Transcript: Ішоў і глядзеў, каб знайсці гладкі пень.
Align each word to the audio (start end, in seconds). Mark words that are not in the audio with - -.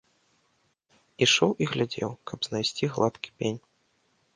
Ішоў 1.27 1.51
і 1.67 1.69
глядзеў, 1.75 2.09
каб 2.33 2.39
знайсці 2.51 2.93
гладкі 2.97 3.29
пень. 3.41 3.59